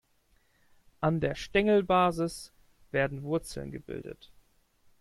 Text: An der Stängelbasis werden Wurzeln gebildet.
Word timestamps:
An 0.99 1.19
der 1.19 1.35
Stängelbasis 1.35 2.51
werden 2.89 3.21
Wurzeln 3.21 3.69
gebildet. 3.69 4.31